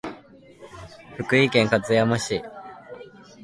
[1.19, 2.41] 福井県勝山市